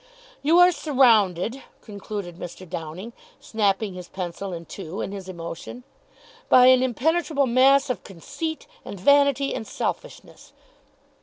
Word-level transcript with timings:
"You 0.41 0.57
are 0.57 0.71
surrounded," 0.71 1.61
concluded 1.83 2.37
Mr. 2.37 2.67
Downing, 2.67 3.13
snapping 3.39 3.93
his 3.93 4.07
pencil 4.07 4.51
in 4.51 4.65
two 4.65 4.99
in 4.99 5.11
his 5.11 5.29
emotion, 5.29 5.83
"by 6.49 6.65
an 6.65 6.81
impenetrable 6.81 7.45
mass 7.45 7.87
of 7.87 8.03
conceit 8.03 8.65
and 8.83 8.99
vanity 8.99 9.53
and 9.53 9.67
selfishness. 9.67 10.53